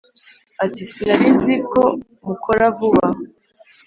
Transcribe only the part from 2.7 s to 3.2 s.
vuba